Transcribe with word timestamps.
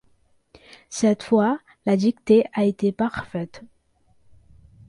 Cette 0.89 1.21
fois, 1.21 1.59
la 1.85 1.95
dictée 1.95 2.45
a 2.53 2.63
été 2.65 2.91
parfaite. 2.91 3.61